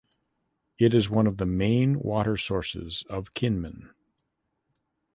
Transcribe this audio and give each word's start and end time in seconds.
It 0.79 0.95
is 0.95 1.11
one 1.11 1.27
of 1.27 1.37
the 1.37 1.45
main 1.45 1.99
water 1.99 2.35
sources 2.35 3.03
of 3.07 3.35
Kinmen. 3.35 3.91